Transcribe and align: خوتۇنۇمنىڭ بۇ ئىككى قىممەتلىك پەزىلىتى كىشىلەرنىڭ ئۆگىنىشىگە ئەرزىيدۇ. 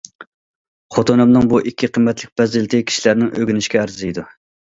خوتۇنۇمنىڭ 0.95 1.49
بۇ 1.51 1.59
ئىككى 1.71 1.89
قىممەتلىك 1.97 2.33
پەزىلىتى 2.41 2.81
كىشىلەرنىڭ 2.87 3.31
ئۆگىنىشىگە 3.41 3.81
ئەرزىيدۇ. 3.83 4.27